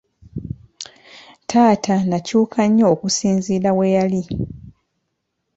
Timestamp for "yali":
3.95-4.23